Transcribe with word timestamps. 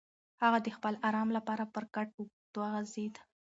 هغه 0.41 0.59
د 0.65 0.67
خپل 0.77 0.93
ارام 1.07 1.29
لپاره 1.37 1.63
پر 1.73 1.83
کټ 1.93 2.09
اوږد 2.17 2.53
وغځېد. 2.59 3.15